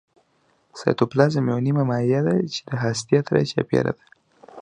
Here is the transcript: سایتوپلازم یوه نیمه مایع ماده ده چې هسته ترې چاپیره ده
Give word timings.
سایتوپلازم 0.79 1.45
یوه 1.49 1.61
نیمه 1.67 1.83
مایع 1.89 2.19
ماده 2.21 2.21
ده 2.27 2.35
چې 2.53 2.61
هسته 2.83 3.17
ترې 3.27 3.43
چاپیره 3.51 3.91
ده 3.97 4.03